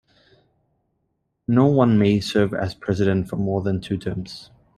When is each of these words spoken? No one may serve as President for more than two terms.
No 1.47 1.67
one 1.67 1.99
may 1.99 2.19
serve 2.21 2.55
as 2.55 2.73
President 2.73 3.29
for 3.29 3.35
more 3.35 3.61
than 3.61 3.79
two 3.79 3.99
terms. 3.99 4.49